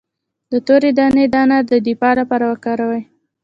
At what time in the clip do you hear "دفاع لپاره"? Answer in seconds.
1.87-2.45